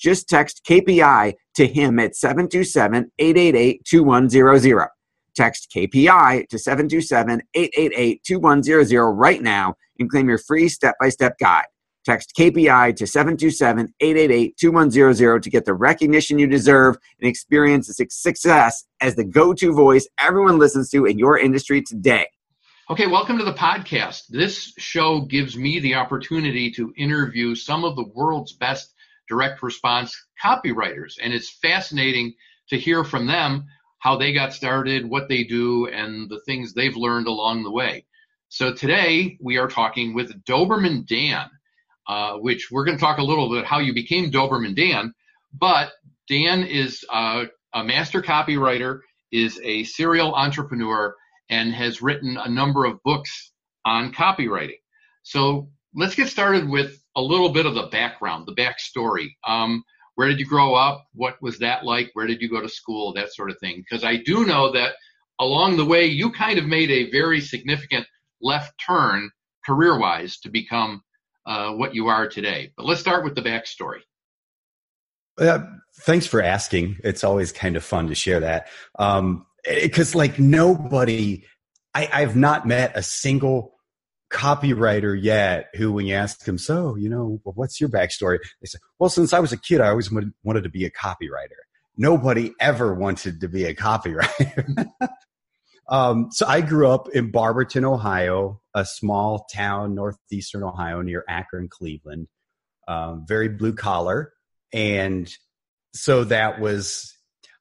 [0.00, 4.88] just text KPI to him at 727 888 2100.
[5.36, 11.38] Text KPI to 727 888 2100 right now and claim your free step by step
[11.38, 11.66] guide.
[12.04, 18.06] Text KPI to 727 888 2100 to get the recognition you deserve and experience the
[18.10, 22.26] success as the go to voice everyone listens to in your industry today.
[22.88, 24.22] Okay, welcome to the podcast.
[24.30, 28.94] This show gives me the opportunity to interview some of the world's best
[29.30, 30.14] direct response
[30.44, 31.14] copywriters.
[31.22, 32.34] And it's fascinating
[32.68, 33.64] to hear from them
[34.00, 38.04] how they got started, what they do, and the things they've learned along the way.
[38.48, 41.48] So today we are talking with Doberman Dan,
[42.08, 45.14] uh, which we're going to talk a little bit how you became Doberman Dan.
[45.52, 45.92] But
[46.28, 49.00] Dan is uh, a master copywriter,
[49.30, 51.14] is a serial entrepreneur,
[51.48, 53.52] and has written a number of books
[53.84, 54.80] on copywriting.
[55.22, 59.28] So let's get started with a little bit of the background, the backstory.
[59.46, 59.82] Um,
[60.14, 61.06] where did you grow up?
[61.12, 62.10] What was that like?
[62.12, 63.12] Where did you go to school?
[63.12, 63.78] That sort of thing.
[63.78, 64.92] Because I do know that
[65.40, 68.06] along the way, you kind of made a very significant
[68.40, 69.30] left turn
[69.64, 71.02] career wise to become
[71.46, 72.72] uh, what you are today.
[72.76, 74.00] But let's start with the backstory.
[75.38, 75.60] Uh,
[76.02, 76.98] thanks for asking.
[77.02, 78.68] It's always kind of fun to share that.
[78.96, 81.44] Because, um, like, nobody,
[81.94, 83.79] I, I've not met a single
[84.30, 88.38] copywriter yet who, when you ask them, so, you know, what's your backstory?
[88.60, 91.58] They say, well, since I was a kid, I always wanted to be a copywriter.
[91.96, 94.88] Nobody ever wanted to be a copywriter.
[95.88, 101.68] um, so I grew up in Barberton, Ohio, a small town, northeastern Ohio, near Akron,
[101.68, 102.28] Cleveland,
[102.86, 104.32] um, very blue collar.
[104.72, 105.30] And
[105.92, 107.12] so that was,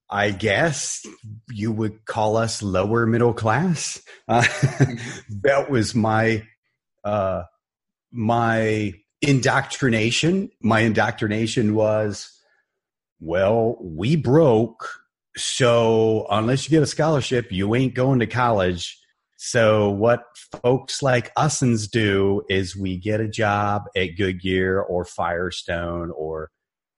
[0.09, 1.05] I guess
[1.49, 4.01] you would call us lower middle class.
[4.27, 4.41] Uh,
[5.41, 6.43] that was my
[7.03, 7.43] uh,
[8.11, 12.31] my indoctrination, my indoctrination was,
[13.19, 14.89] well, we broke.
[15.37, 18.97] So unless you get a scholarship, you ain't going to college.
[19.37, 20.23] So what
[20.61, 26.51] folks like usins do is we get a job at Goodyear or Firestone or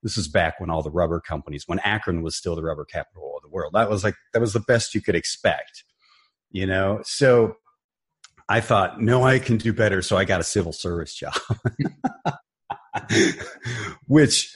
[0.04, 3.34] this is back when all the rubber companies, when Akron was still the rubber capital
[3.36, 3.74] of the world.
[3.74, 5.84] That was like that was the best you could expect.
[6.50, 7.56] You know, so
[8.50, 10.02] I thought, no, I can do better.
[10.02, 11.36] So I got a civil service job,
[14.08, 14.56] which,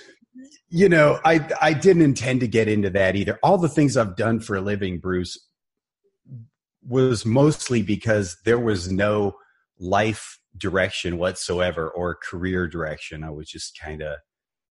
[0.69, 3.39] you know, I, I didn't intend to get into that either.
[3.43, 5.37] All the things I've done for a living, Bruce,
[6.87, 9.35] was mostly because there was no
[9.79, 13.23] life direction whatsoever or career direction.
[13.23, 14.17] I was just kind of,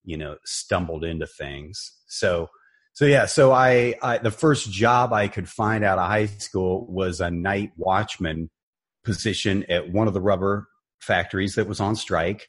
[0.05, 1.93] you know, stumbled into things.
[2.07, 2.49] So,
[2.93, 6.87] so yeah, so I, I, the first job I could find out of high school
[6.87, 8.51] was a night watchman
[9.05, 10.69] position at one of the rubber
[11.01, 12.49] factories that was on strike.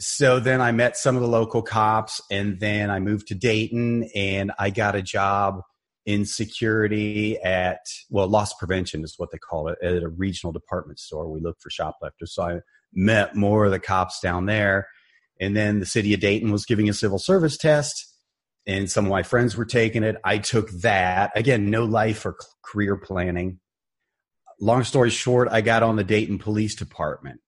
[0.00, 4.08] So then I met some of the local cops, and then I moved to Dayton,
[4.14, 5.60] and I got a job
[6.04, 10.98] in security at well loss prevention is what they call it at a regional department
[10.98, 11.30] store.
[11.30, 12.34] We look for shoplifters.
[12.34, 12.60] So i
[12.92, 14.88] met more of the cops down there.
[15.40, 18.06] And then the city of dayton was giving a civil service test
[18.66, 20.16] and some of my friends were taking it.
[20.24, 21.32] I took that.
[21.34, 23.58] Again no life or career planning
[24.62, 27.40] long story short, I got on the Dayton Police Department.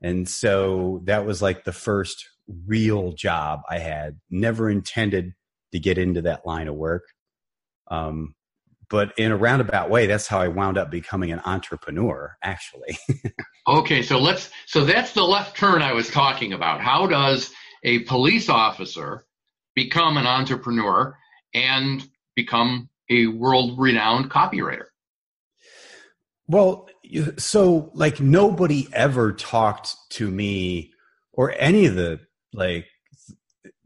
[0.00, 2.28] And so that was like the first
[2.66, 4.18] real job I had.
[4.30, 5.34] Never intended
[5.72, 7.04] to get into that line of work.
[7.88, 8.34] Um,
[8.88, 12.98] but in a roundabout way, that's how I wound up becoming an entrepreneur, actually.
[13.68, 16.80] okay, so let's, so that's the left turn I was talking about.
[16.80, 17.50] How does
[17.84, 19.24] a police officer
[19.74, 21.16] become an entrepreneur
[21.54, 24.86] and become a world renowned copywriter?
[26.52, 26.86] Well,
[27.38, 30.92] so like nobody ever talked to me
[31.32, 32.20] or any of the
[32.52, 32.84] like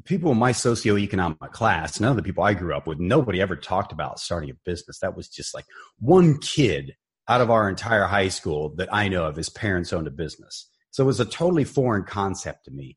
[0.05, 3.55] people in my socioeconomic class, none of the people I grew up with, nobody ever
[3.55, 4.99] talked about starting a business.
[4.99, 5.65] That was just like
[6.01, 6.97] one kid
[7.29, 10.69] out of our entire high school that I know of, his parents owned a business.
[10.91, 12.97] So it was a totally foreign concept to me.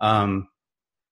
[0.00, 0.46] Um,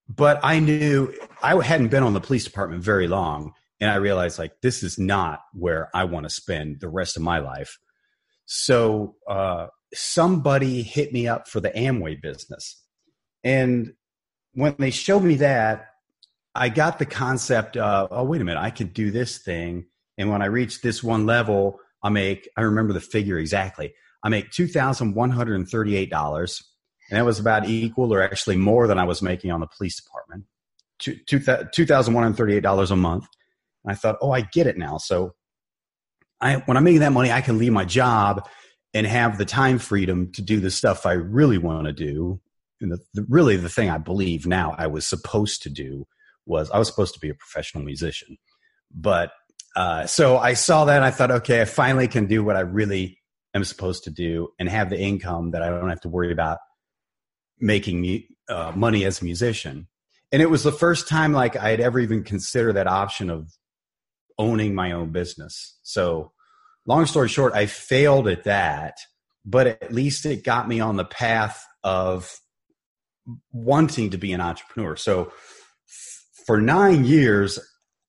[0.09, 1.13] but I knew
[1.43, 3.51] I hadn't been on the police department very long.
[3.81, 7.25] And I realized like, this is not where I want to spend the rest of
[7.25, 7.77] my life.
[8.47, 12.83] So, uh, somebody hit me up for the Amway business.
[13.45, 13.93] And
[14.55, 15.87] when they showed me that,
[16.55, 19.87] I got the concept of, oh, wait a minute, I could do this thing.
[20.19, 23.93] And when I reach this one level, I make, I remember the figure exactly.
[24.23, 26.63] I make $2,138.
[27.09, 30.03] And that was about equal or actually more than I was making on the police
[30.03, 30.45] department.
[31.01, 33.27] $2,138 a month.
[33.85, 34.97] And I thought, oh, I get it now.
[34.97, 35.35] So
[36.41, 38.47] I, when I'm making that money, I can leave my job
[38.95, 42.41] and have the time freedom to do the stuff I really want to do.
[42.81, 46.07] And the, the, really the thing I believe now I was supposed to do
[46.45, 48.37] was I was supposed to be a professional musician.
[48.95, 49.33] But
[49.75, 52.61] uh, so I saw that and I thought, okay, I finally can do what I
[52.61, 53.19] really
[53.55, 56.59] am supposed to do and have the income that I don't have to worry about
[57.59, 59.89] making uh, money as a musician.
[60.33, 63.51] And it was the first time like I had ever even considered that option of
[64.39, 65.79] owning my own business.
[65.83, 66.33] So
[66.87, 68.99] long story short, I failed at that,
[69.45, 72.39] but at least it got me on the path of
[73.53, 74.97] wanting to be an entrepreneur.
[74.97, 75.33] So
[76.47, 77.59] for nine years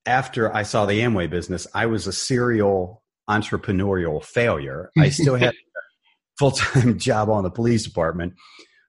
[0.06, 4.92] after I saw the Amway business, I was a serial entrepreneurial failure.
[4.98, 5.82] I still had a
[6.40, 8.34] full time job on the police department,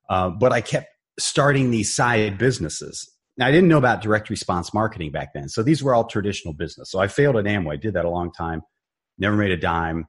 [0.08, 0.86] uh, but I kept
[1.18, 3.10] starting these side businesses.
[3.38, 5.48] Now, I didn't know about direct response marketing back then.
[5.48, 6.90] So these were all traditional business.
[6.90, 8.62] So I failed at Amway, did that a long time
[9.18, 10.06] never made a dime.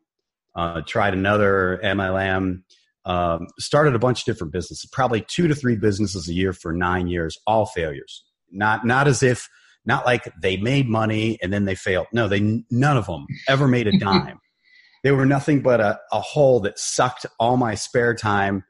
[0.55, 2.63] Uh, tried another MLM,
[3.05, 6.73] um, started a bunch of different businesses, probably two to three businesses a year for
[6.73, 8.23] nine years, all failures.
[8.51, 9.47] Not not as if
[9.85, 12.07] not like they made money and then they failed.
[12.11, 14.39] No, they none of them ever made a dime.
[15.03, 18.63] they were nothing but a, a hole that sucked all my spare time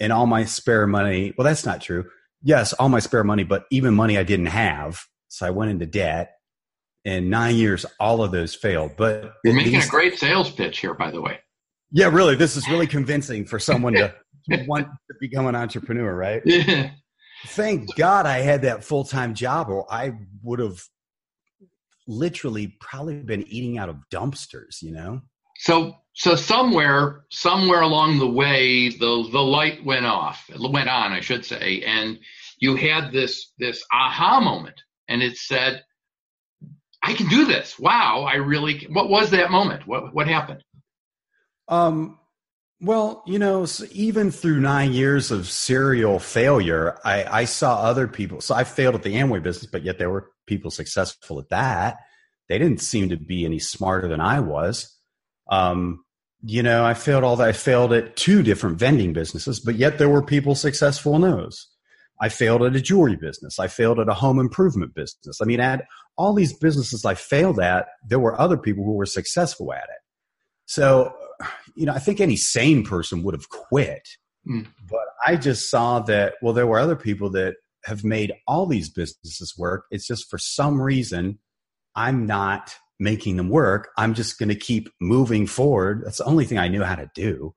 [0.00, 1.34] and all my spare money.
[1.36, 2.06] Well, that's not true.
[2.46, 5.02] Yes, all my spare money, but even money I didn't have.
[5.26, 6.36] So I went into debt
[7.04, 8.92] in nine years, all of those failed.
[8.96, 11.40] But you're making these, a great sales pitch here, by the way.
[11.90, 12.36] Yeah, really.
[12.36, 14.14] This is really convincing for someone to,
[14.48, 16.40] to want to become an entrepreneur, right?
[16.44, 16.90] Yeah.
[17.48, 20.12] Thank God I had that full time job, or I
[20.44, 20.80] would have
[22.06, 25.20] literally probably been eating out of dumpsters, you know?
[25.56, 30.50] So so somewhere somewhere along the way the the light went off.
[30.58, 32.18] Went on, I should say, and
[32.58, 35.84] you had this this aha moment and it said
[37.02, 37.78] I can do this.
[37.78, 38.80] Wow, I really.
[38.80, 38.92] Can.
[38.92, 39.86] What was that moment?
[39.86, 40.64] What what happened?
[41.68, 42.18] Um.
[42.80, 48.06] Well, you know, so even through nine years of serial failure, I, I saw other
[48.06, 48.42] people.
[48.42, 51.96] So I failed at the Amway business, but yet there were people successful at that.
[52.50, 54.94] They didn't seem to be any smarter than I was.
[55.50, 56.04] Um,
[56.42, 57.48] you know, I failed all that.
[57.48, 61.68] I failed at two different vending businesses, but yet there were people successful in those.
[62.20, 63.58] I failed at a jewelry business.
[63.58, 65.40] I failed at a home improvement business.
[65.42, 65.84] I mean, at
[66.16, 70.00] all these businesses I failed at, there were other people who were successful at it.
[70.66, 71.12] So,
[71.74, 74.08] you know, I think any sane person would have quit.
[74.48, 74.66] Mm.
[74.88, 78.88] But I just saw that, well, there were other people that have made all these
[78.88, 79.84] businesses work.
[79.90, 81.38] It's just for some reason,
[81.94, 83.88] I'm not making them work.
[83.96, 86.02] I'm just going to keep moving forward.
[86.04, 87.54] That's the only thing I knew how to do.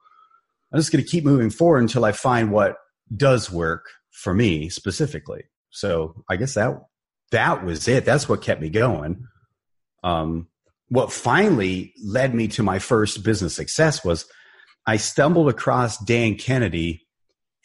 [0.72, 2.75] I'm just going to keep moving forward until I find what
[3.15, 5.43] does work for me specifically.
[5.72, 6.79] So I guess that
[7.31, 8.05] that was it.
[8.05, 9.27] That's what kept me going.
[10.03, 10.48] Um,
[10.89, 14.25] what finally led me to my first business success was
[14.86, 17.08] I stumbled across Dan Kennedy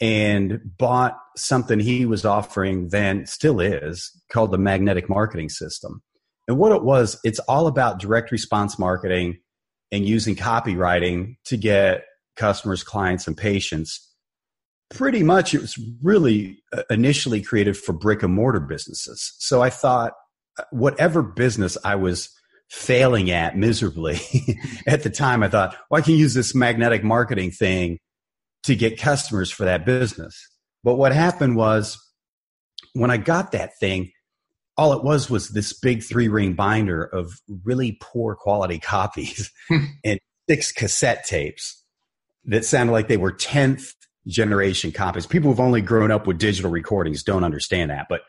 [0.00, 6.02] and bought something he was offering then still is called the magnetic marketing system.
[6.46, 9.38] And what it was, it's all about direct response marketing
[9.90, 12.04] and using copywriting to get
[12.36, 14.14] customers, clients, and patients
[14.90, 19.34] pretty much it was really uh, initially created for brick and mortar businesses.
[19.38, 20.12] So I thought
[20.58, 22.30] uh, whatever business I was
[22.70, 24.18] failing at miserably
[24.86, 27.98] at the time, I thought, well, I can use this magnetic marketing thing
[28.64, 30.48] to get customers for that business.
[30.82, 31.98] But what happened was
[32.92, 34.12] when I got that thing,
[34.76, 39.52] all it was was this big three ring binder of really poor quality copies
[40.04, 41.82] and six cassette tapes
[42.44, 43.94] that sounded like they were 10th
[44.26, 45.26] generation copies.
[45.26, 48.06] People who've only grown up with digital recordings don't understand that.
[48.08, 48.22] But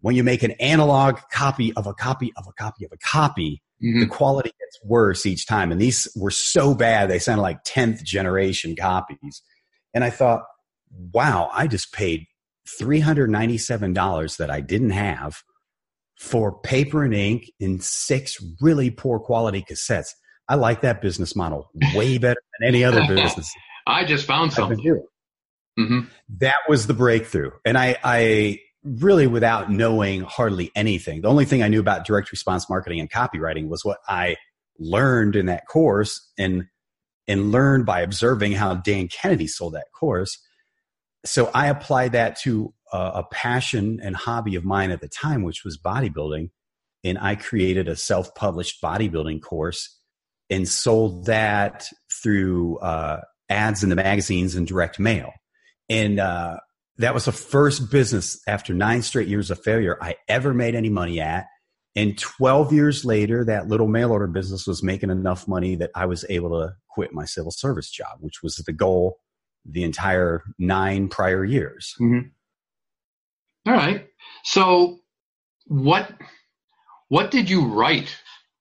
[0.00, 3.62] when you make an analog copy of a copy of a copy of a copy,
[3.82, 4.00] mm-hmm.
[4.00, 5.72] the quality gets worse each time.
[5.72, 9.42] And these were so bad, they sounded like 10th generation copies.
[9.94, 10.42] And I thought,
[11.12, 12.26] wow, I just paid
[12.80, 15.42] $397 that I didn't have
[16.18, 20.10] for paper and ink in six really poor quality cassettes.
[20.48, 23.52] I like that business model way better than any other business.
[23.86, 24.78] I just found something.
[25.78, 26.00] Mm-hmm.
[26.38, 27.50] That was the breakthrough.
[27.64, 32.32] And I, I really, without knowing hardly anything, the only thing I knew about direct
[32.32, 34.36] response marketing and copywriting was what I
[34.78, 36.66] learned in that course and,
[37.28, 40.38] and learned by observing how Dan Kennedy sold that course.
[41.26, 45.42] So I applied that to a, a passion and hobby of mine at the time,
[45.42, 46.50] which was bodybuilding.
[47.04, 49.98] And I created a self published bodybuilding course
[50.50, 51.88] and sold that
[52.22, 55.32] through uh, ads in the magazines and direct mail.
[55.88, 56.58] And uh,
[56.98, 60.88] that was the first business after nine straight years of failure I ever made any
[60.88, 61.46] money at.
[61.94, 66.06] And 12 years later, that little mail order business was making enough money that I
[66.06, 69.18] was able to quit my civil service job, which was the goal
[69.68, 71.94] the entire nine prior years.
[72.00, 72.28] Mm-hmm.
[73.68, 74.06] All right.
[74.44, 75.00] So,
[75.66, 76.12] what
[77.08, 78.16] what did you write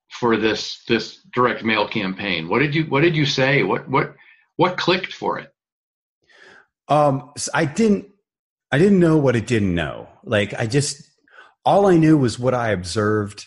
[0.09, 2.49] for this this direct mail campaign?
[2.49, 3.63] What did you what did you say?
[3.63, 4.15] What what
[4.55, 5.51] what clicked for it?
[6.87, 8.07] Um, I didn't
[8.71, 10.09] I didn't know what it didn't know.
[10.23, 11.03] Like I just
[11.63, 13.45] all I knew was what I observed.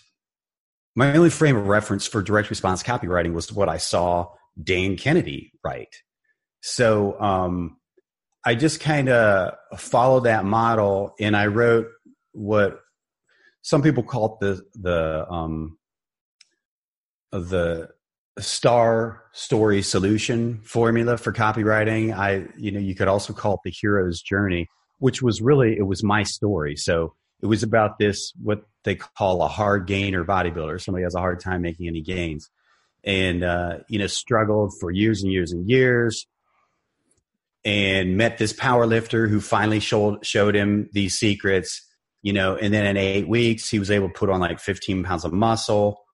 [0.94, 4.30] My only frame of reference for direct response copywriting was what I saw
[4.62, 6.02] Dan Kennedy write.
[6.60, 7.76] So um,
[8.44, 11.88] I just kind of followed that model, and I wrote
[12.32, 12.80] what
[13.62, 15.78] some people call the the um,
[17.30, 17.90] the
[18.38, 22.16] star story solution formula for copywriting.
[22.16, 25.86] I, you know, you could also call it the hero's journey, which was really, it
[25.86, 26.76] was my story.
[26.76, 30.80] So it was about this, what they call a hard gainer bodybuilder.
[30.80, 32.48] Somebody has a hard time making any gains
[33.04, 36.26] and, uh, you know, struggled for years and years and years
[37.64, 41.84] and met this power lifter who finally showed, showed him these secrets,
[42.22, 45.04] you know, and then in eight weeks, he was able to put on like 15
[45.04, 46.04] pounds of muscle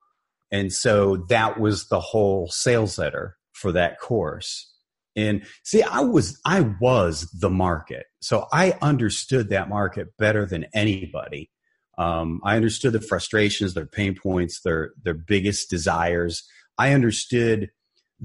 [0.54, 4.72] and so that was the whole sales letter for that course.
[5.16, 8.06] And see, I was, I was the market.
[8.20, 11.50] So I understood that market better than anybody.
[11.98, 16.44] Um, I understood the frustrations, their pain points, their, their biggest desires.
[16.78, 17.70] I understood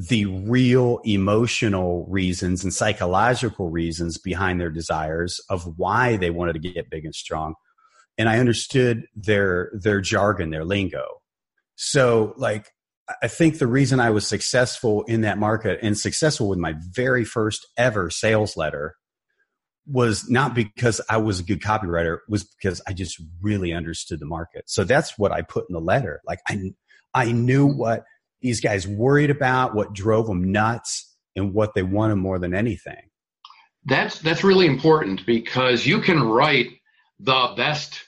[0.08, 6.60] the real emotional reasons and psychological reasons behind their desires of why they wanted to
[6.60, 7.54] get big and strong.
[8.18, 11.06] And I understood their, their jargon, their lingo.
[11.76, 12.70] So, like,
[13.22, 17.26] I think the reason I was successful in that market and successful with my very
[17.26, 18.96] first ever sales letter
[19.86, 24.26] was not because I was a good copywriter, was because I just really understood the
[24.26, 24.64] market.
[24.68, 26.22] So that's what I put in the letter.
[26.26, 26.72] Like I,
[27.14, 28.06] I knew what
[28.42, 33.10] these guys worried about, what drove them nuts, and what they wanted more than anything.
[33.86, 36.68] That's that's really important because you can write
[37.20, 38.02] the best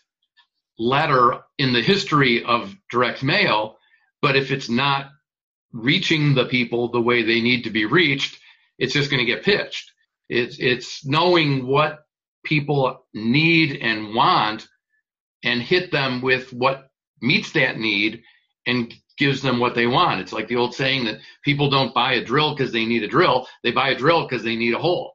[0.77, 3.77] letter in the history of direct mail,
[4.21, 5.07] but if it's not
[5.71, 8.37] reaching the people the way they need to be reached,
[8.77, 9.91] it's just going to get pitched.
[10.29, 11.99] It's it's knowing what
[12.43, 14.67] people need and want
[15.43, 16.89] and hit them with what
[17.21, 18.23] meets that need
[18.65, 20.19] and gives them what they want.
[20.19, 23.07] It's like the old saying that people don't buy a drill because they need a
[23.07, 25.13] drill, they buy a drill because they need a hole.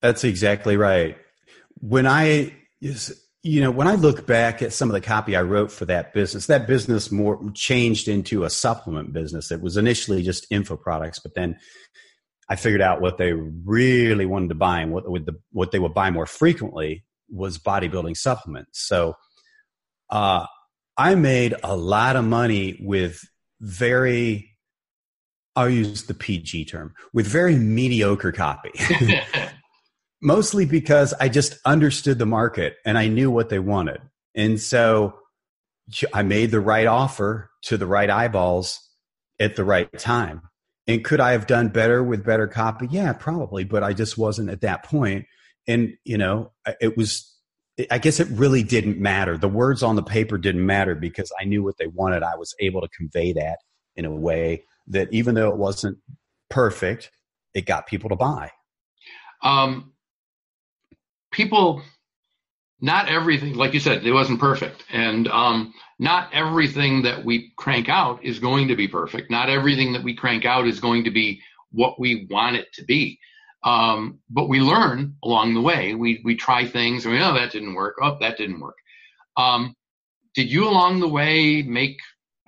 [0.00, 1.16] That's exactly right.
[1.80, 2.54] When I
[3.42, 6.14] you know, when I look back at some of the copy I wrote for that
[6.14, 9.50] business, that business more changed into a supplement business.
[9.50, 11.56] It was initially just info products, but then
[12.48, 15.94] I figured out what they really wanted to buy and what the, what they would
[15.94, 18.86] buy more frequently was bodybuilding supplements.
[18.86, 19.14] So,
[20.10, 20.46] uh,
[20.98, 23.20] I made a lot of money with
[23.60, 24.50] very,
[25.54, 28.72] I'll use the PG term, with very mediocre copy.
[30.22, 34.00] mostly because I just understood the market and I knew what they wanted.
[34.34, 35.14] And so
[36.12, 38.80] I made the right offer to the right eyeballs
[39.38, 40.42] at the right time.
[40.88, 42.88] And could I have done better with better copy?
[42.90, 45.26] Yeah, probably, but I just wasn't at that point.
[45.66, 47.35] And, you know, it was,
[47.90, 49.36] I guess it really didn't matter.
[49.36, 52.22] The words on the paper didn't matter because I knew what they wanted.
[52.22, 53.58] I was able to convey that
[53.96, 55.98] in a way that even though it wasn't
[56.48, 57.10] perfect,
[57.54, 58.50] it got people to buy.
[59.42, 59.92] Um,
[61.32, 61.82] people
[62.80, 67.88] not everything like you said it wasn't perfect and um, not everything that we crank
[67.88, 71.10] out is going to be perfect not everything that we crank out is going to
[71.10, 71.40] be
[71.72, 73.18] what we want it to be
[73.66, 77.34] um, but we learn along the way we we try things and we know oh,
[77.34, 78.78] that didn't work oh that didn't work
[79.36, 79.74] um,
[80.34, 81.98] did you along the way make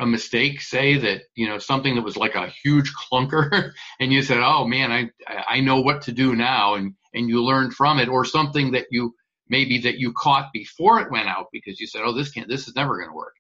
[0.01, 4.23] a mistake say that you know something that was like a huge clunker and you
[4.23, 5.11] said oh man i
[5.49, 8.87] i know what to do now and and you learned from it, or something that
[8.91, 9.15] you
[9.49, 12.49] maybe that you caught before it went out because you said, "Oh, this can't.
[12.49, 13.35] This is never going to work."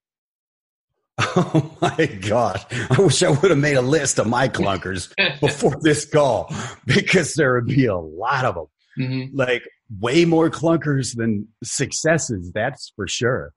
[1.36, 2.64] Oh my God.
[2.90, 6.52] I wish I would have made a list of my clunkers before this call
[6.86, 8.66] because there would be a lot of them.
[8.98, 9.36] Mm-hmm.
[9.36, 9.62] Like
[10.00, 13.52] way more clunkers than successes, that's for sure.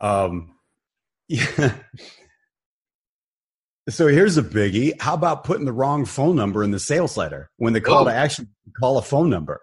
[0.00, 0.54] Um,
[1.28, 1.74] yeah.
[3.88, 5.00] So here's a biggie.
[5.00, 8.04] How about putting the wrong phone number in the sales letter when the call oh.
[8.04, 8.48] to action
[8.78, 9.60] call a phone number?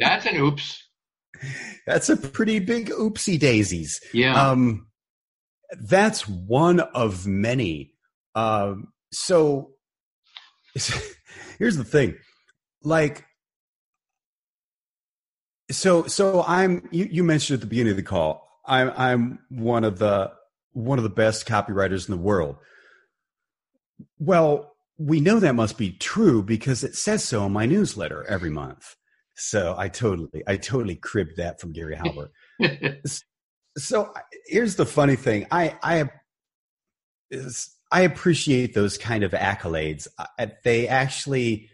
[0.00, 0.82] that's an oops.
[1.86, 4.00] That's a pretty big oopsie daisies.
[4.12, 4.50] Yeah.
[4.50, 4.85] Um,
[5.80, 7.92] that's one of many.
[8.34, 9.70] Um, so
[11.58, 12.16] here's the thing,
[12.82, 13.24] like,
[15.70, 18.48] so so I'm you, you mentioned at the beginning of the call.
[18.66, 20.32] I'm I'm one of the
[20.72, 22.56] one of the best copywriters in the world.
[24.18, 28.50] Well, we know that must be true because it says so in my newsletter every
[28.50, 28.94] month.
[29.36, 32.30] So I totally, I totally cribbed that from Gary Halbert.
[33.76, 34.12] so
[34.46, 35.46] here's the funny thing.
[35.50, 36.10] I, I,
[37.30, 40.08] is, I appreciate those kind of accolades.
[40.64, 41.70] They actually,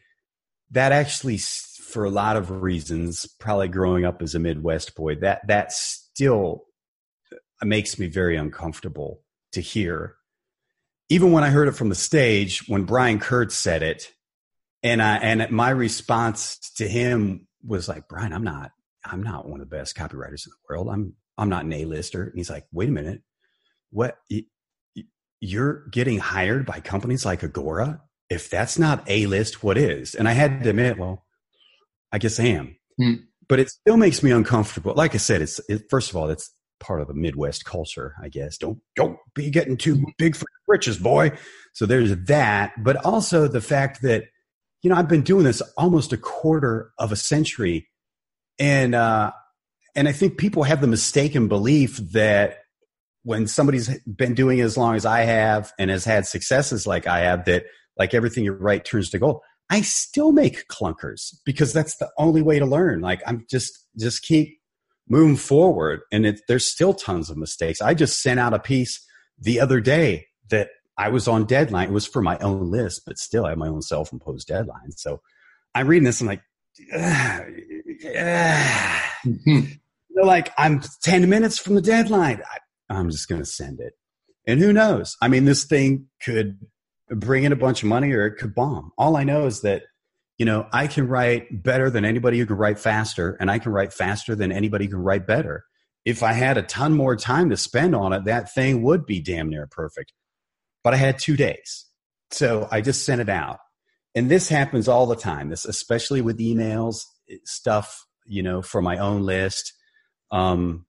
[0.70, 5.46] that actually, for a lot of reasons, probably growing up as a Midwest boy, that,
[5.46, 6.64] that still
[7.32, 9.20] uh, makes me very uncomfortable
[9.52, 10.16] to hear.
[11.08, 14.10] Even when I heard it from the stage, when Brian Kurtz said it,
[14.82, 18.72] and I and my response to him was like, Brian, I'm not,
[19.04, 20.88] I'm not one of the best copywriters in the world.
[20.90, 22.22] I'm, I'm not an A-lister.
[22.22, 23.20] And he's like, wait a minute,
[23.90, 24.16] what?
[25.40, 28.00] You're getting hired by companies like Agora.
[28.30, 30.14] If that's not A-list, what is?
[30.14, 31.26] And I had to admit, well,
[32.12, 32.76] I guess I am.
[32.96, 33.14] Hmm.
[33.48, 34.94] But it still makes me uncomfortable.
[34.94, 38.28] Like I said, it's it, first of all, it's part of the Midwest culture, I
[38.28, 38.56] guess.
[38.56, 41.32] Don't don't be getting too big for your riches, boy.
[41.74, 44.26] So there's that, but also the fact that
[44.82, 47.88] you know I've been doing this almost a quarter of a century,
[48.60, 49.32] and uh,
[49.94, 52.58] and I think people have the mistaken belief that
[53.24, 57.06] when somebody's been doing it as long as I have and has had successes like
[57.06, 57.64] I have, that
[57.96, 59.40] like everything you write turns to gold.
[59.70, 63.00] I still make clunkers because that's the only way to learn.
[63.00, 64.58] Like I'm just just keep
[65.08, 66.00] moving forward.
[66.10, 67.80] And it, there's still tons of mistakes.
[67.80, 69.04] I just sent out a piece
[69.38, 71.88] the other day that I was on deadline.
[71.88, 74.92] It was for my own list, but still I have my own self imposed deadline.
[74.92, 75.20] So
[75.74, 76.42] I'm reading this and like,
[76.94, 77.40] ah,
[78.16, 79.08] ah.
[80.14, 82.42] they're like, I'm 10 minutes from the deadline.
[82.50, 83.94] I, I'm just going to send it.
[84.46, 85.16] And who knows?
[85.22, 86.58] I mean, this thing could
[87.08, 88.90] bring in a bunch of money or it could bomb.
[88.98, 89.82] All I know is that
[90.38, 93.70] you know, I can write better than anybody who can write faster, and I can
[93.70, 95.64] write faster than anybody who can write better.
[96.04, 99.20] If I had a ton more time to spend on it, that thing would be
[99.20, 100.12] damn near perfect.
[100.82, 101.86] But I had two days.
[102.32, 103.58] So I just sent it out.
[104.16, 108.82] And this happens all the time, this especially with emails, eh, stuff, you know, for
[108.82, 109.72] my own list.
[110.32, 110.86] Um,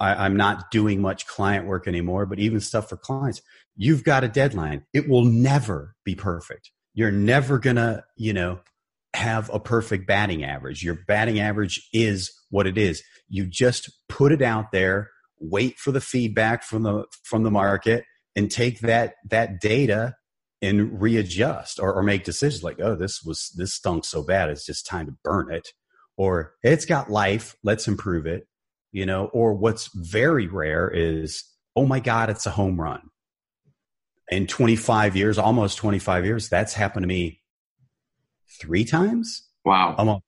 [0.00, 3.42] I, am not doing much client work anymore, but even stuff for clients,
[3.76, 4.84] you've got a deadline.
[4.92, 6.70] It will never be perfect.
[6.94, 8.60] You're never gonna, you know,
[9.14, 10.82] have a perfect batting average.
[10.82, 13.02] Your batting average is what it is.
[13.28, 18.04] You just put it out there, wait for the feedback from the from the market,
[18.36, 20.16] and take that that data
[20.62, 24.66] and readjust or, or make decisions like, oh, this was this stunk so bad, it's
[24.66, 25.68] just time to burn it,
[26.16, 28.46] or it's got life, let's improve it,
[28.94, 29.26] you know.
[29.26, 31.44] Or what's very rare is,
[31.76, 33.02] oh my God, it's a home run.
[34.30, 37.42] In 25 years, almost 25 years, that's happened to me
[38.58, 39.46] three times.
[39.64, 39.96] Wow.
[39.98, 40.20] Among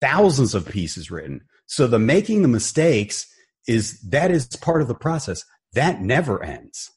[0.00, 1.42] thousands of pieces written.
[1.66, 3.26] So the making the mistakes
[3.66, 5.44] is that is part of the process.
[5.74, 6.90] That never ends.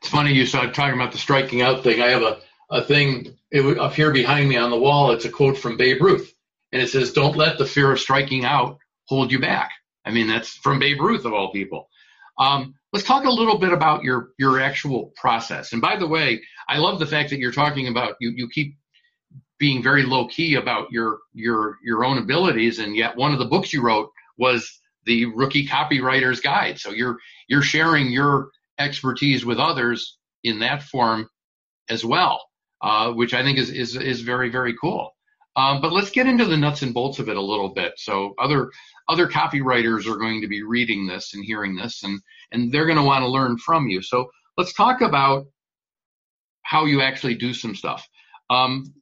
[0.00, 2.00] It's funny you started talking about the striking out thing.
[2.00, 2.38] I have a,
[2.70, 5.10] a thing it, up here behind me on the wall.
[5.10, 6.32] It's a quote from Babe Ruth.
[6.72, 9.70] And it says, Don't let the fear of striking out hold you back.
[10.04, 11.88] I mean, that's from Babe Ruth, of all people.
[12.38, 15.72] Um, let's talk a little bit about your your actual process.
[15.72, 18.76] And by the way, I love the fact that you're talking about you you keep
[19.60, 23.44] being very low key about your your your own abilities and yet one of the
[23.44, 29.58] books you wrote was the rookie copywriter's guide so you're you're sharing your expertise with
[29.58, 31.28] others in that form
[31.90, 32.42] as well
[32.80, 35.14] uh, which i think is is is very very cool
[35.56, 38.34] um, but let's get into the nuts and bolts of it a little bit so
[38.38, 38.70] other
[39.08, 42.20] other copywriters are going to be reading this and hearing this and
[42.52, 45.46] and they're going to want to learn from you so let's talk about
[46.62, 48.06] how you actually do some stuff
[48.50, 48.92] um,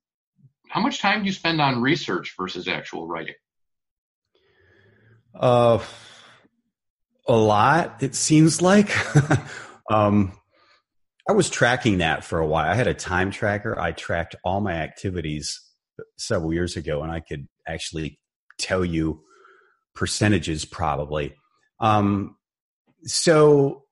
[0.68, 3.34] how much time do you spend on research versus actual writing?
[5.34, 5.82] Uh,
[7.26, 8.02] a lot.
[8.02, 8.90] It seems like.
[9.90, 10.32] um,
[11.28, 12.70] I was tracking that for a while.
[12.70, 13.78] I had a time tracker.
[13.78, 15.60] I tracked all my activities
[16.16, 18.18] several years ago, and I could actually
[18.58, 19.22] tell you
[19.94, 21.34] percentages probably.
[21.80, 22.36] Um,
[23.04, 23.84] so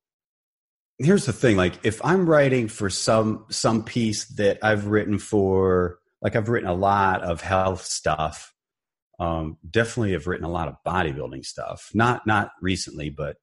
[0.99, 5.99] here's the thing like if i'm writing for some some piece that i've written for
[6.23, 8.53] like i've written a lot of health stuff
[9.19, 13.37] um, definitely have written a lot of bodybuilding stuff not not recently but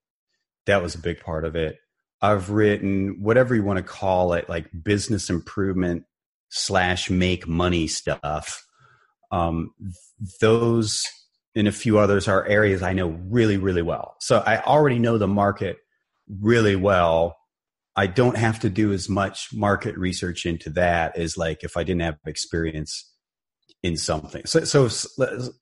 [0.66, 1.78] that was a big part of it
[2.22, 6.04] i've written whatever you want to call it like business improvement
[6.54, 8.64] slash make money stuff
[9.32, 9.72] um,
[10.40, 11.06] those
[11.56, 15.18] and a few others are areas i know really really well so i already know
[15.18, 15.78] the market
[16.42, 17.36] really well
[17.96, 21.84] I don't have to do as much market research into that as like if I
[21.84, 23.12] didn't have experience
[23.84, 24.44] in something.
[24.46, 24.90] So, so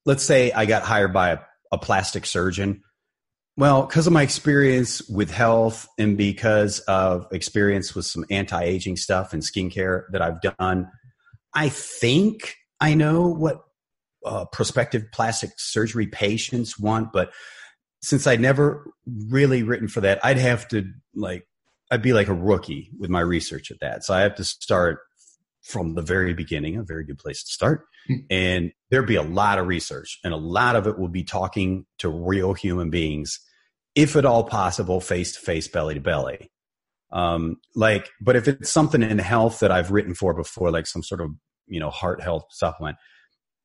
[0.06, 1.39] let's say I got hired by a,
[1.71, 2.84] a plastic surgeon.
[3.58, 8.98] Well, because of my experience with health and because of experience with some anti aging
[8.98, 10.90] stuff and skincare that I've done,
[11.54, 13.62] I think I know what
[14.26, 17.12] uh, prospective plastic surgery patients want.
[17.12, 17.34] But
[18.02, 21.46] since I'd never really written for that, I'd have to like
[21.92, 24.06] I'd be like a rookie with my research at that.
[24.06, 25.00] So I have to start
[25.62, 27.86] from the very beginning, a very good place to start.
[28.10, 28.26] Mm-hmm.
[28.30, 31.86] And there'd be a lot of research, and a lot of it will be talking
[32.00, 33.39] to real human beings,
[33.95, 36.52] if at all possible, face to face, belly to belly.
[37.12, 41.04] Um, like, but if it's something in health that I've written for before, like some
[41.04, 41.32] sort of
[41.67, 42.97] you know heart health supplement,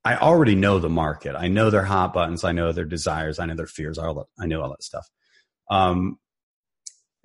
[0.04, 1.34] I already know the market.
[1.36, 2.44] I know their hot buttons.
[2.44, 3.38] I know their desires.
[3.38, 3.98] I know their fears.
[3.98, 5.08] All that, I know all that stuff.
[5.70, 6.18] Um,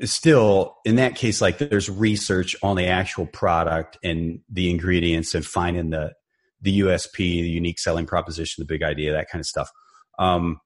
[0.05, 5.45] still in that case like there's research on the actual product and the ingredients and
[5.45, 6.13] finding the
[6.61, 9.69] the usp the unique selling proposition the big idea that kind of stuff.
[10.19, 10.59] Um,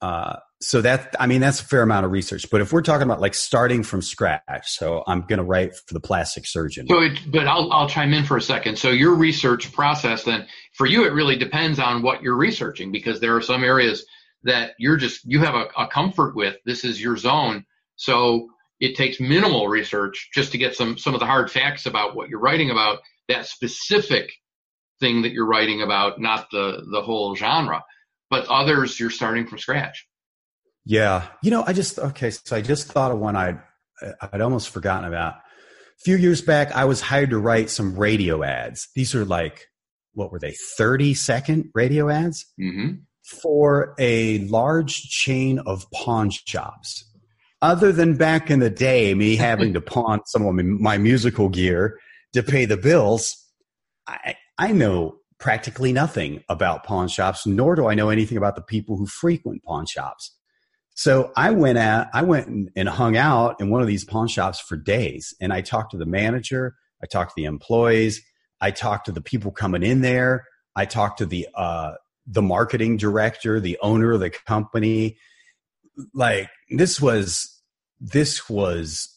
[0.00, 2.46] uh, so that i mean that's a fair amount of research.
[2.50, 5.94] But if we're talking about like starting from scratch so i'm going to write for
[5.94, 6.86] the plastic surgeon.
[6.88, 8.78] So it, but I'll, I'll chime in for a second.
[8.78, 13.20] So your research process then for you it really depends on what you're researching because
[13.20, 14.04] there are some areas
[14.44, 17.64] that you're just you have a, a comfort with this is your zone.
[17.96, 18.48] So
[18.80, 22.28] it takes minimal research just to get some some of the hard facts about what
[22.28, 24.30] you're writing about that specific
[25.00, 27.82] thing that you're writing about not the the whole genre.
[28.28, 30.06] But others you're starting from scratch.
[30.84, 31.26] Yeah.
[31.42, 33.60] You know i just okay so i just thought of one i'd
[34.20, 35.34] i'd almost forgotten about.
[35.34, 38.88] A few years back i was hired to write some radio ads.
[38.94, 39.66] These are like
[40.12, 42.46] what were they 30 second radio ads?
[42.60, 42.94] Mm-hmm.
[43.42, 47.04] for a large chain of pawn shops
[47.62, 51.98] other than back in the day, me having to pawn some of my musical gear
[52.32, 53.36] to pay the bills,
[54.06, 58.62] I, I know practically nothing about pawn shops, nor do I know anything about the
[58.62, 60.34] people who frequent pawn shops.
[60.94, 64.28] So I went at, I went and, and hung out in one of these pawn
[64.28, 68.22] shops for days, and I talked to the manager, I talked to the employees,
[68.62, 71.92] I talked to the people coming in there, I talked to the uh,
[72.26, 75.18] the marketing director, the owner of the company,
[76.14, 77.60] like this was
[78.00, 79.12] this was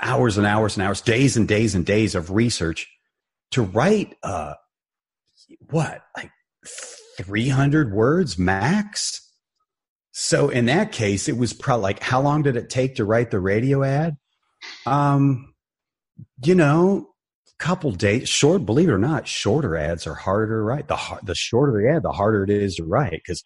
[0.00, 2.88] hours and hours and hours, days and days and days of research
[3.52, 4.54] to write uh
[5.70, 6.30] what like
[7.20, 9.20] 300 words max?
[10.12, 13.30] So in that case it was probably like how long did it take to write
[13.30, 14.16] the radio ad?
[14.86, 15.54] Um
[16.44, 17.08] you know
[17.58, 20.88] couple days short believe it or not shorter ads are harder to write.
[20.88, 23.44] The the shorter the ad the harder it is to write because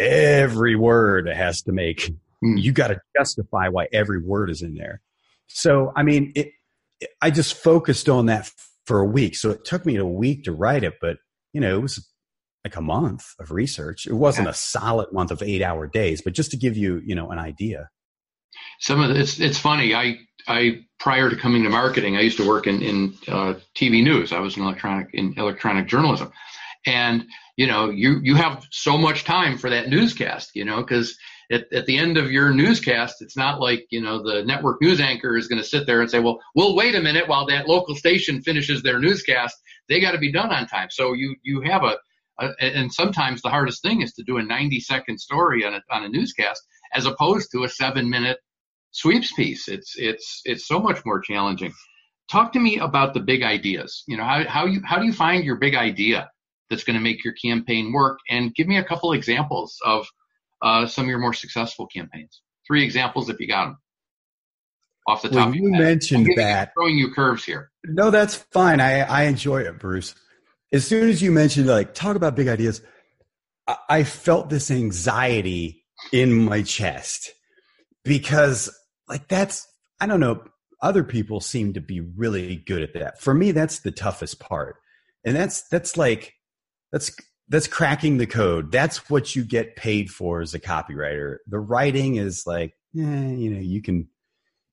[0.00, 2.12] every word has to make.
[2.42, 2.56] Hmm.
[2.56, 5.00] you got to justify why every word is in there.
[5.48, 6.52] So i mean it,
[7.00, 8.50] it, i just focused on that
[8.86, 9.36] for a week.
[9.36, 11.18] So it took me a week to write it but
[11.52, 12.06] you know it was
[12.64, 14.06] like a month of research.
[14.06, 14.52] It wasn't yeah.
[14.52, 17.38] a solid month of eight hour days but just to give you you know an
[17.38, 17.88] idea.
[18.80, 19.94] Some of the, it's it's funny.
[19.94, 24.02] I i prior to coming to marketing i used to work in in uh, tv
[24.02, 24.32] news.
[24.32, 26.32] I was in electronic in electronic journalism
[26.86, 27.24] and
[27.56, 31.16] you know you you have so much time for that newscast you know because
[31.52, 35.00] at, at the end of your newscast it's not like you know the network news
[35.00, 37.68] anchor is going to sit there and say well we'll wait a minute while that
[37.68, 39.56] local station finishes their newscast.
[39.88, 40.88] They got to be done on time.
[40.90, 41.96] So you you have a,
[42.38, 45.82] a, and sometimes the hardest thing is to do a 90 second story on a,
[45.90, 46.62] on a newscast
[46.94, 48.38] as opposed to a seven minute
[48.92, 49.68] sweeps piece.
[49.68, 51.72] It's it's it's so much more challenging.
[52.30, 54.04] Talk to me about the big ideas.
[54.06, 56.30] You know how, how you how do you find your big idea
[56.70, 58.20] that's going to make your campaign work.
[58.30, 60.06] And give me a couple examples of
[60.62, 62.40] uh, some of your more successful campaigns.
[62.66, 63.78] Three examples if you got them
[65.06, 65.48] off the top.
[65.48, 67.70] Well, you mentioned that throwing you curves here.
[67.84, 68.80] No, that's fine.
[68.80, 70.14] I I enjoy it, Bruce.
[70.72, 72.80] As soon as you mentioned like talk about big ideas,
[73.66, 77.32] I, I felt this anxiety in my chest
[78.04, 78.74] because
[79.08, 79.66] like that's
[80.00, 80.44] I don't know.
[80.82, 83.20] Other people seem to be really good at that.
[83.20, 84.76] For me, that's the toughest part,
[85.24, 86.34] and that's that's like
[86.92, 87.12] that's
[87.48, 88.70] that's cracking the code.
[88.70, 91.38] That's what you get paid for as a copywriter.
[91.48, 94.08] The writing is like, eh, you know, you can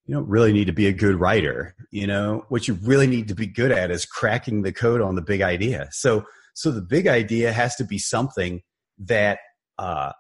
[0.06, 1.76] you don't really need to be a good writer.
[1.92, 5.16] You know, what you really need to be good at is cracking the code on
[5.16, 5.90] the big idea.
[5.92, 8.62] So so the big idea has to be something
[9.00, 9.40] that
[9.78, 10.14] uh,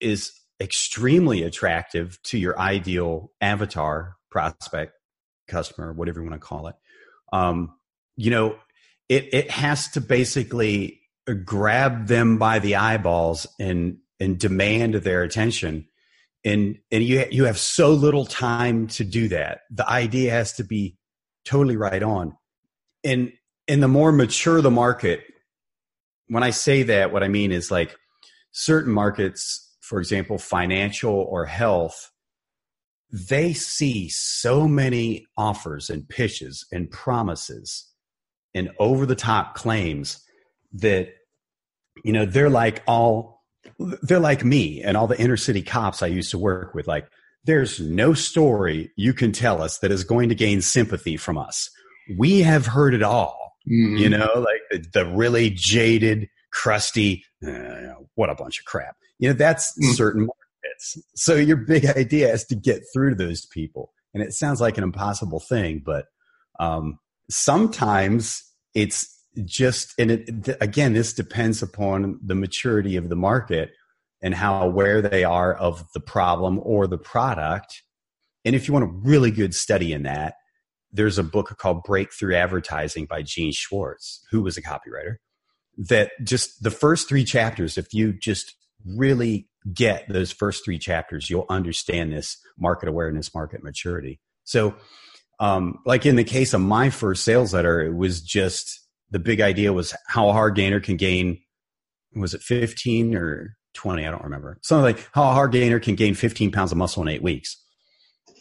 [0.00, 4.92] is extremely attractive to your ideal avatar prospect
[5.48, 6.76] customer whatever you want to call it
[7.32, 7.74] um,
[8.16, 8.54] you know
[9.10, 11.00] it it has to basically
[11.44, 15.86] grab them by the eyeballs and and demand their attention.
[16.42, 19.60] And and you you have so little time to do that.
[19.70, 20.96] The idea has to be
[21.44, 22.34] totally right on.
[23.04, 23.32] And
[23.68, 25.20] and the more mature the market
[26.26, 27.96] when i say that what i mean is like
[28.52, 32.12] certain markets for example, financial or health,
[33.12, 37.89] they see so many offers and pitches and promises
[38.54, 40.24] and over the top claims
[40.72, 41.08] that,
[42.04, 43.44] you know, they're like all,
[44.02, 46.86] they're like me and all the inner city cops I used to work with.
[46.86, 47.08] Like,
[47.44, 51.70] there's no story you can tell us that is going to gain sympathy from us.
[52.18, 53.96] We have heard it all, mm-hmm.
[53.96, 58.96] you know, like the, the really jaded, crusty, uh, what a bunch of crap.
[59.18, 59.94] You know, that's mm.
[59.94, 60.98] certain markets.
[61.14, 63.92] So your big idea is to get through to those people.
[64.12, 66.06] And it sounds like an impossible thing, but
[66.58, 66.98] um,
[67.30, 68.42] sometimes
[68.74, 73.70] it's just, and it, again, this depends upon the maturity of the market
[74.22, 77.82] and how aware they are of the problem or the product.
[78.44, 80.34] And if you want a really good study in that,
[80.92, 85.16] there's a book called Breakthrough Advertising by Gene Schwartz, who was a copywriter.
[85.78, 91.30] That just the first three chapters, if you just really get those first three chapters,
[91.30, 94.20] you'll understand this market awareness, market maturity.
[94.44, 94.74] So,
[95.40, 99.40] um, like in the case of my first sales letter, it was just the big
[99.40, 101.40] idea was how a hard gainer can gain,
[102.14, 104.06] was it 15 or 20?
[104.06, 104.58] I don't remember.
[104.62, 107.56] Something like how a hard gainer can gain 15 pounds of muscle in eight weeks.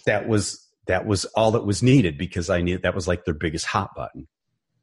[0.05, 3.33] That was, that was all that was needed because I knew that was like their
[3.33, 4.27] biggest hot button.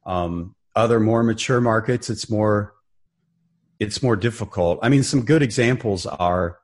[0.05, 2.73] Um, other more mature markets, it's more
[3.79, 4.79] it's more difficult.
[4.81, 6.57] I mean, some good examples are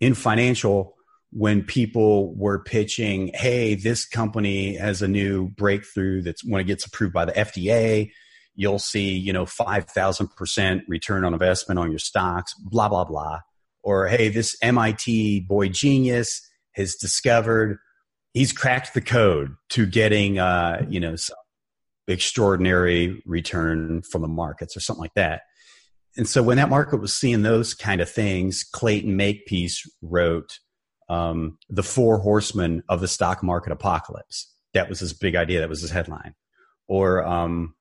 [0.00, 0.95] in financial
[1.36, 6.86] when people were pitching, hey, this company has a new breakthrough that's when it gets
[6.86, 8.10] approved by the FDA,
[8.54, 13.40] you'll see, you know, 5,000% return on investment on your stocks, blah, blah, blah.
[13.82, 16.40] Or, hey, this MIT boy genius
[16.72, 17.76] has discovered,
[18.32, 21.36] he's cracked the code to getting, uh, you know, some
[22.08, 25.42] extraordinary return from the markets or something like that
[26.16, 30.58] and so when that market was seeing those kind of things, Clayton Makepeace wrote
[31.08, 34.52] um, the four horsemen of the stock market apocalypse.
[34.74, 35.60] That was his big idea.
[35.60, 36.34] That was his headline.
[36.88, 37.74] Or um,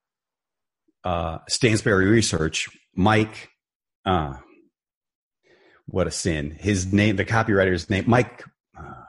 [1.03, 3.49] uh, Stansberry Research, Mike.
[4.05, 4.35] Uh,
[5.87, 6.55] what a sin!
[6.59, 8.43] His name, the copywriter's name, Mike.
[8.77, 9.03] Uh,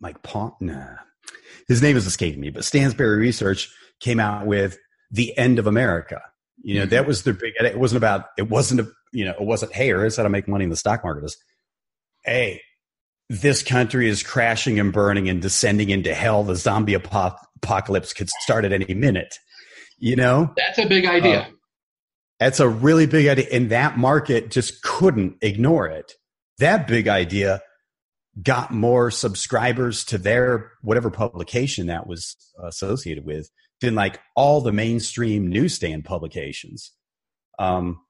[0.00, 0.54] Mike Pont.
[0.60, 0.96] Nah,
[1.68, 2.50] his name is escaping me.
[2.50, 4.78] But Stansberry Research came out with
[5.10, 6.20] the end of America
[6.62, 7.54] you know, that was their big.
[7.58, 8.26] It wasn't about.
[8.36, 8.88] It wasn't a.
[9.12, 9.72] You know, it wasn't.
[9.72, 11.24] Hey, here's how to make money in the stock market.
[11.24, 11.36] Is
[12.24, 12.60] hey,
[13.28, 16.44] this country is crashing and burning and descending into hell.
[16.44, 19.34] The zombie apocalypse could start at any minute.
[19.98, 21.40] You know, that's a big idea.
[21.40, 21.46] Uh,
[22.40, 26.12] that's a really big idea, and that market just couldn't ignore it.
[26.58, 27.60] That big idea
[28.42, 34.72] got more subscribers to their whatever publication that was associated with than like all the
[34.72, 36.92] mainstream newsstand publications.
[37.58, 38.00] Um,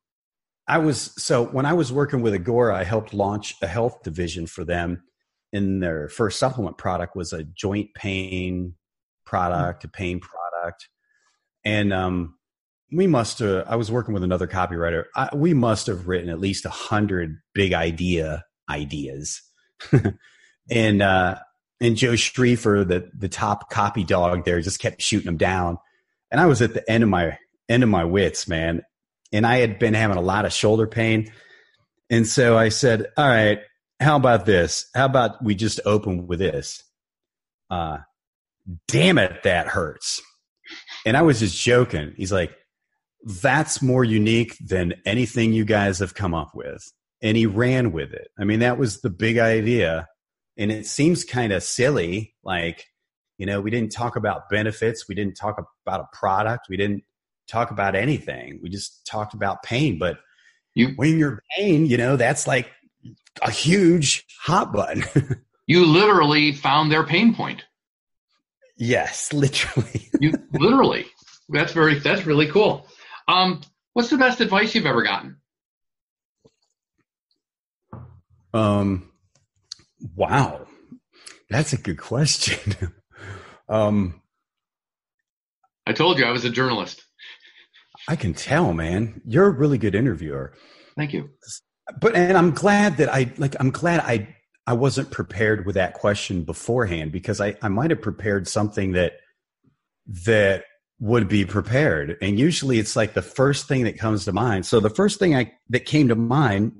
[0.66, 4.46] I was so when I was working with Agora, I helped launch a health division
[4.46, 5.02] for them.
[5.52, 8.74] And their first supplement product was a joint pain
[9.24, 10.88] product, a pain product,
[11.64, 12.36] and um,
[12.92, 13.66] we must have.
[13.66, 15.04] I was working with another copywriter.
[15.16, 19.42] I, we must have written at least a hundred big idea ideas,
[20.70, 21.36] and uh,
[21.80, 25.78] and Joe Schriefer, the the top copy dog there, just kept shooting them down.
[26.30, 28.82] And I was at the end of my end of my wits, man.
[29.32, 31.30] And I had been having a lot of shoulder pain.
[32.10, 33.60] And so I said, All right,
[34.00, 34.86] how about this?
[34.94, 36.82] How about we just open with this?
[37.70, 37.98] Uh
[38.86, 40.22] damn it, that hurts.
[41.06, 42.12] And I was just joking.
[42.16, 42.54] He's like,
[43.24, 46.82] That's more unique than anything you guys have come up with.
[47.20, 48.28] And he ran with it.
[48.38, 50.06] I mean, that was the big idea
[50.58, 52.86] and it seems kind of silly like
[53.38, 55.56] you know we didn't talk about benefits we didn't talk
[55.86, 57.02] about a product we didn't
[57.46, 60.18] talk about anything we just talked about pain but
[60.74, 62.68] you, when you're pain you know that's like
[63.42, 65.04] a huge hot button
[65.66, 67.64] you literally found their pain point
[68.76, 71.06] yes literally you literally
[71.48, 72.86] that's very that's really cool
[73.28, 73.60] um,
[73.98, 75.38] What's the best advice you've ever gotten?
[78.54, 79.10] Um,
[80.14, 80.68] wow,
[81.50, 82.76] that's a good question.
[83.68, 84.22] um,
[85.84, 87.02] I told you I was a journalist.
[88.06, 89.20] I can tell, man.
[89.26, 90.54] You're a really good interviewer.
[90.96, 91.30] Thank you.
[92.00, 93.56] But and I'm glad that I like.
[93.58, 94.34] I'm glad I
[94.66, 99.14] I wasn't prepared with that question beforehand because I I might have prepared something that
[100.26, 100.64] that
[101.00, 102.18] would be prepared.
[102.20, 104.66] And usually it's like the first thing that comes to mind.
[104.66, 106.72] So the first thing I that came to mind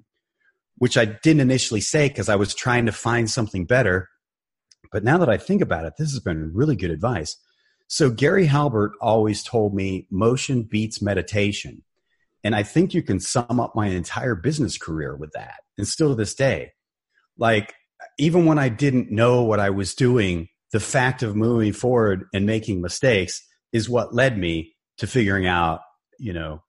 [0.79, 4.09] which I didn't initially say because I was trying to find something better.
[4.91, 7.37] But now that I think about it, this has been really good advice.
[7.89, 11.83] So Gary Halbert always told me motion beats meditation.
[12.45, 15.57] And I think you can sum up my entire business career with that.
[15.77, 16.73] And still to this day,
[17.37, 17.75] like
[18.19, 22.47] even when I didn't know what I was doing, the fact of moving forward and
[22.47, 25.81] making mistakes is what led me to figuring out,
[26.19, 26.63] you know,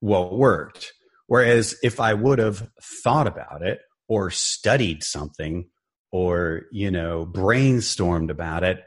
[0.00, 0.92] what worked.
[1.26, 5.68] Whereas if I would have thought about it or studied something
[6.10, 8.82] or, you know, brainstormed about it,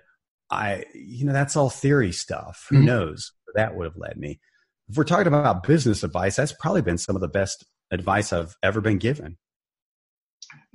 [0.50, 2.68] I, you know, that's all theory stuff.
[2.70, 2.86] Who mm-hmm.
[2.86, 4.40] knows where that would have led me?
[4.94, 8.56] If we're talking about business advice, that's probably been some of the best advice I've
[8.62, 9.38] ever been given.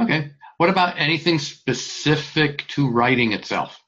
[0.03, 0.33] Okay.
[0.57, 3.81] What about anything specific to writing itself?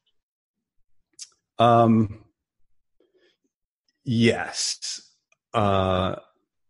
[1.59, 2.23] Um,
[4.05, 5.03] yes.
[5.53, 6.15] Uh,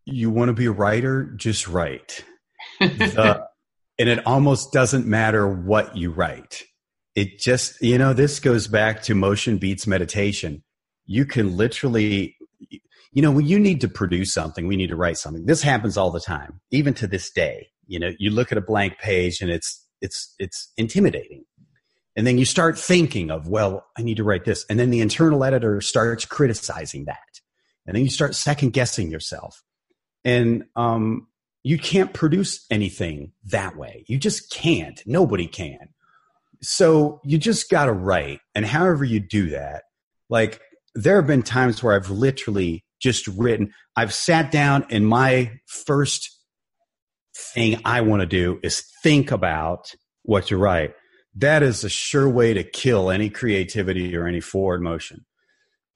[0.06, 2.24] you want to be a writer, just write.
[2.80, 3.44] the,
[3.98, 6.62] and it almost doesn't matter what you write.
[7.14, 10.64] It just, you know, this goes back to motion beats meditation.
[11.04, 12.38] You can literally,
[13.12, 15.46] you know, when you need to produce something, we need to write something.
[15.46, 17.68] This happens all the time, even to this day.
[17.86, 21.44] You know, you look at a blank page and it's, it's, it's intimidating.
[22.16, 24.64] And then you start thinking of, well, I need to write this.
[24.68, 27.18] And then the internal editor starts criticizing that.
[27.86, 29.62] And then you start second guessing yourself
[30.24, 31.26] and um,
[31.62, 34.04] you can't produce anything that way.
[34.06, 35.02] You just can't.
[35.06, 35.88] Nobody can.
[36.62, 38.40] So you just got to write.
[38.54, 39.84] And however you do that,
[40.28, 40.60] like
[40.94, 46.38] there have been times where I've literally just written, I've sat down and my first
[47.34, 50.94] thing I want to do is think about what to write.
[51.34, 55.24] That is a sure way to kill any creativity or any forward motion.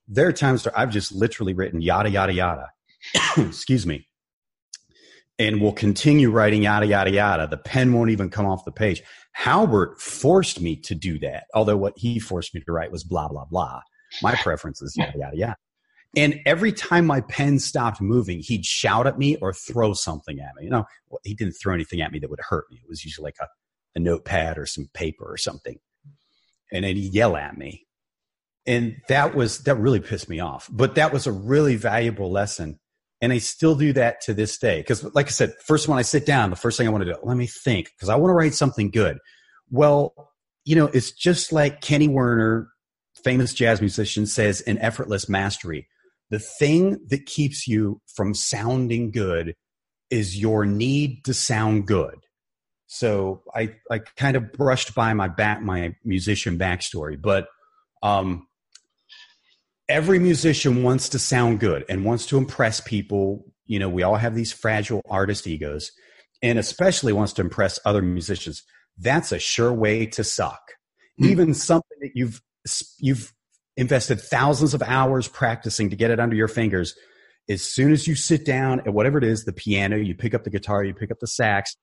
[0.07, 2.71] There are times where I've just literally written yada, yada, yada.
[3.37, 4.07] Excuse me
[5.39, 7.47] and will continue writing yada yada yada.
[7.49, 9.03] The pen won't even come off the page.
[9.33, 13.29] Halbert forced me to do that, although what he forced me to write was blah
[13.29, 13.81] blah blah.
[14.23, 15.57] My preference is yada yada yada.
[16.17, 20.55] And every time my pen stopped moving, he'd shout at me or throw something at
[20.57, 20.65] me.
[20.65, 20.85] You know,
[21.25, 22.79] he didn't throw anything at me that would hurt me.
[22.83, 23.49] It was usually like a,
[23.97, 25.79] a notepad or some paper or something.
[26.73, 27.87] And then he'd yell at me.
[28.67, 30.69] And that was, that really pissed me off.
[30.73, 32.79] But that was a really valuable lesson
[33.25, 34.81] and I still do that to this day.
[34.81, 37.13] Because, like I said, first when I sit down, the first thing I want to
[37.15, 39.17] do, let me think, because I want to write something good.
[39.71, 40.13] Well,
[40.67, 42.69] you know, it's just like Kenny Werner,
[43.25, 45.89] famous jazz musician, says in Effortless Mastery
[46.31, 49.55] the thing that keeps you from sounding good
[50.11, 52.17] is your need to sound good.
[52.87, 57.49] So I, I kind of brushed by my back, my musician backstory, but
[58.03, 58.47] um,
[59.89, 63.45] every musician wants to sound good and wants to impress people.
[63.67, 65.91] You know, we all have these fragile artist egos
[66.43, 68.63] and especially wants to impress other musicians.
[68.99, 70.61] That's a sure way to suck.
[71.21, 71.27] Mm.
[71.27, 72.41] Even something that you've
[72.99, 73.34] you've
[73.77, 76.95] invested thousands of hours practicing to get it under your fingers.
[77.49, 80.45] As soon as you sit down at whatever it is, the piano, you pick up
[80.45, 81.77] the guitar, you pick up the sax,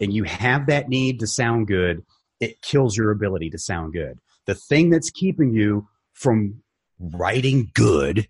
[0.00, 2.04] and you have that need to sound good,
[2.40, 4.18] it kills your ability to sound good.
[4.46, 6.62] The thing that's keeping you from
[6.98, 8.28] writing good.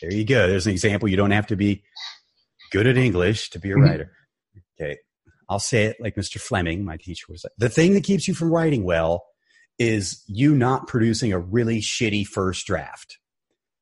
[0.00, 0.46] There you go.
[0.48, 1.08] There's an example.
[1.08, 1.82] You don't have to be
[2.70, 3.82] good at English to be a mm-hmm.
[3.82, 4.12] writer.
[4.80, 4.98] Okay.
[5.48, 6.40] I'll say it like Mr.
[6.40, 9.24] Fleming, my teacher was like, the thing that keeps you from writing well
[9.78, 13.18] is you not producing a really shitty first draft.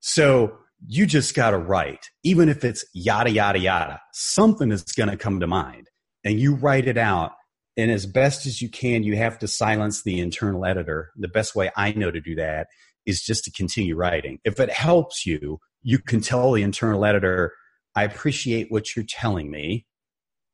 [0.00, 5.08] So you just got to write, even if it's yada, yada, yada, something is going
[5.08, 5.88] to come to mind
[6.24, 7.32] and you write it out.
[7.78, 11.10] And as best as you can, you have to silence the internal editor.
[11.16, 12.68] The best way I know to do that
[13.04, 14.38] is just to continue writing.
[14.44, 17.52] If it helps you, you can tell the internal editor,
[17.94, 19.86] I appreciate what you're telling me.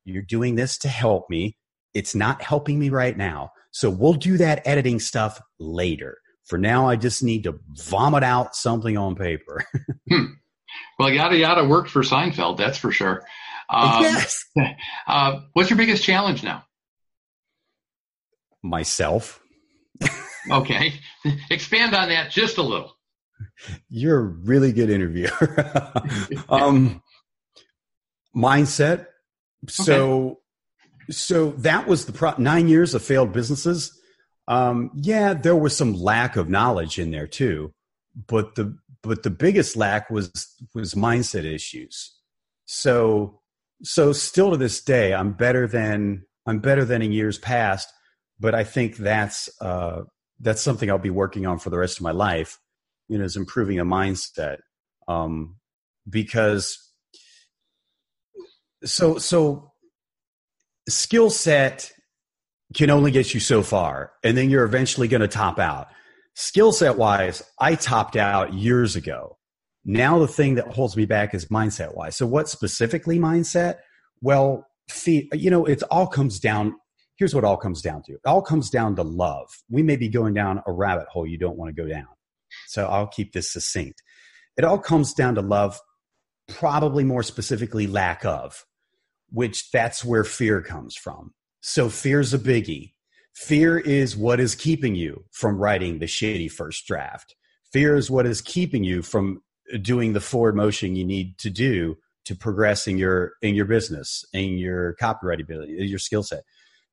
[0.04, 1.56] You're doing this to help me.
[1.94, 3.50] It's not helping me right now.
[3.72, 6.18] So we'll do that editing stuff later.
[6.44, 9.64] For now, I just need to vomit out something on paper.
[10.10, 10.24] hmm.
[10.98, 13.22] Well, yada yada worked for Seinfeld, that's for sure.
[13.68, 14.44] Um, yes.
[15.06, 16.62] Uh, what's your biggest challenge now?
[18.62, 19.40] Myself.
[20.50, 20.94] Okay.
[21.50, 22.96] Expand on that just a little.
[23.88, 25.30] You're a really good interviewer.
[26.48, 27.02] um,
[28.36, 29.00] mindset.
[29.00, 29.06] Okay.
[29.70, 30.41] So,
[31.10, 33.98] so that was the pro- nine years of failed businesses.
[34.48, 37.72] Um, yeah, there was some lack of knowledge in there too,
[38.26, 40.30] but the but the biggest lack was
[40.74, 42.14] was mindset issues.
[42.66, 43.40] So
[43.82, 47.92] so still to this day, I'm better than I'm better than in years past,
[48.38, 50.02] but I think that's uh,
[50.40, 52.58] that's something I'll be working on for the rest of my life.
[53.08, 54.58] You know, is improving a mindset
[55.08, 55.56] um,
[56.08, 56.78] because
[58.84, 59.71] so so
[60.88, 61.92] skill set
[62.74, 65.88] can only get you so far, and then you're eventually going to top out.
[66.34, 69.36] Skill set wise, I topped out years ago.
[69.84, 72.16] Now the thing that holds me back is mindset wise.
[72.16, 73.76] So what specifically mindset?
[74.20, 74.66] Well,
[75.06, 76.76] you know, it all comes down.
[77.16, 78.12] Here's what all comes down to.
[78.12, 79.48] It all comes down to love.
[79.70, 82.06] We may be going down a rabbit hole you don't want to go down.
[82.68, 84.02] So I'll keep this succinct.
[84.56, 85.78] It all comes down to love,
[86.48, 88.64] probably more specifically lack of,
[89.32, 91.32] which that's where fear comes from.
[91.60, 92.92] So fear's a biggie.
[93.34, 97.34] Fear is what is keeping you from writing the shitty first draft.
[97.72, 99.42] Fear is what is keeping you from
[99.80, 104.24] doing the forward motion you need to do to progress in your in your business,
[104.32, 106.42] in your copyright ability, your skill set.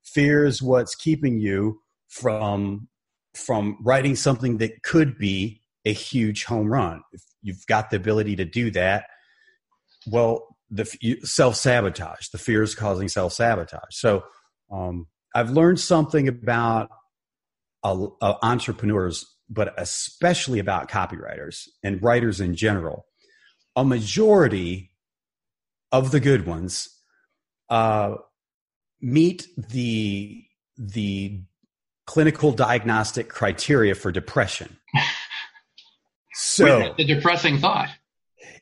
[0.03, 2.87] Fear is what's keeping you from
[3.35, 7.01] from writing something that could be a huge home run.
[7.11, 9.05] If you've got the ability to do that,
[10.07, 10.85] well, the
[11.23, 12.29] self sabotage.
[12.29, 13.91] The fear is causing self sabotage.
[13.91, 14.23] So
[14.71, 16.89] um, I've learned something about
[17.83, 23.05] uh, uh, entrepreneurs, but especially about copywriters and writers in general.
[23.75, 24.91] A majority
[25.91, 26.89] of the good ones
[27.69, 28.15] uh,
[29.01, 30.43] meet the
[30.77, 31.41] the
[32.05, 34.77] clinical diagnostic criteria for depression.
[36.41, 37.89] So the depressing thought.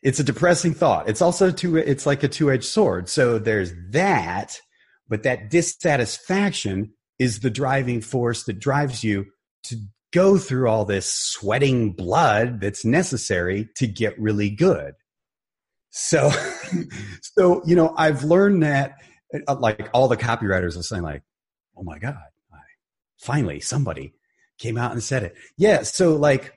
[0.04, 1.10] It's a depressing thought.
[1.10, 1.78] It's also two.
[1.78, 3.10] It's like a two edged sword.
[3.10, 4.60] So there's that,
[5.08, 9.26] but that dissatisfaction is the driving force that drives you
[9.64, 9.78] to
[10.14, 14.94] go through all this sweating blood that's necessary to get really good.
[15.90, 16.32] So,
[17.38, 18.96] so you know, I've learned that
[19.48, 21.24] uh, like all the copywriters are saying, like,
[21.76, 22.18] "Oh my god,
[23.20, 24.14] finally somebody
[24.60, 25.84] came out and said it." Yeah.
[25.84, 26.57] So like,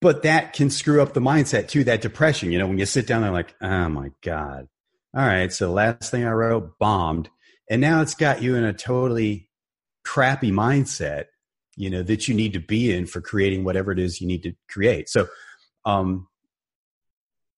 [0.00, 1.84] but that can screw up the mindset too.
[1.84, 4.68] That depression, you know, when you sit down there, like, "Oh my god."
[5.14, 7.30] All right, so the last thing I wrote bombed,
[7.70, 9.48] and now it's got you in a totally
[10.04, 11.26] crappy mindset,
[11.76, 14.42] you know, that you need to be in for creating whatever it is you need
[14.44, 15.08] to create.
[15.08, 15.28] So,
[15.84, 16.28] um,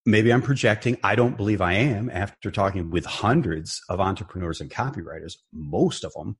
[0.07, 0.99] maybe I'm projecting.
[1.03, 5.35] I don't believe I am after talking with hundreds of entrepreneurs and copywriters.
[5.53, 6.37] Most of them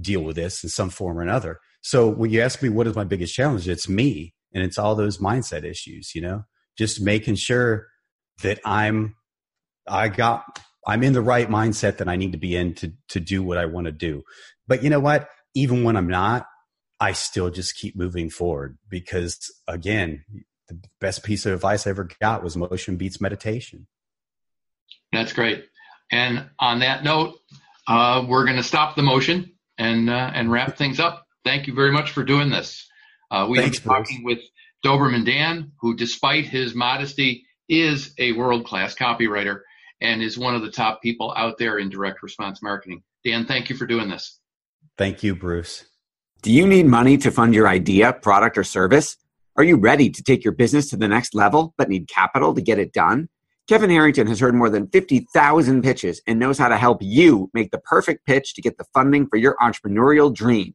[0.00, 1.60] deal with this in some form or another.
[1.80, 4.94] So when you ask me what is my biggest challenge, it's me and it's all
[4.94, 6.44] those mindset issues, you know,
[6.76, 7.88] just making sure
[8.42, 9.16] that I'm,
[9.86, 13.20] I got, I'm in the right mindset that I need to be in to, to
[13.20, 14.22] do what I want to do.
[14.66, 15.28] But you know what?
[15.54, 16.46] Even when I'm not,
[17.00, 20.24] I still just keep moving forward because again,
[20.68, 23.86] the best piece of advice I ever got was motion beats meditation.
[25.12, 25.64] That's great.
[26.10, 27.36] And on that note,
[27.86, 31.26] uh, we're going to stop the motion and uh, and wrap things up.
[31.44, 32.87] Thank you very much for doing this.
[33.30, 34.38] Uh, we've been talking with
[34.84, 39.60] Doberman Dan, who, despite his modesty, is a world class copywriter
[40.00, 43.02] and is one of the top people out there in direct response marketing.
[43.24, 44.38] Dan, thank you for doing this.
[44.96, 45.84] Thank you, Bruce.
[46.42, 49.16] Do you need money to fund your idea, product, or service?
[49.56, 52.60] Are you ready to take your business to the next level but need capital to
[52.60, 53.28] get it done?
[53.68, 57.70] Kevin Harrington has heard more than 50,000 pitches and knows how to help you make
[57.70, 60.74] the perfect pitch to get the funding for your entrepreneurial dream.